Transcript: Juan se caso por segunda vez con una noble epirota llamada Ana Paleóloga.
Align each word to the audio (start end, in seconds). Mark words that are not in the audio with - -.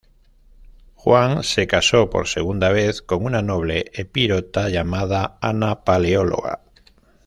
Juan 0.95 1.43
se 1.43 1.67
caso 1.67 2.09
por 2.09 2.27
segunda 2.27 2.69
vez 2.71 3.03
con 3.03 3.23
una 3.23 3.43
noble 3.43 3.91
epirota 3.93 4.67
llamada 4.67 5.37
Ana 5.41 5.83
Paleóloga. 5.83 6.61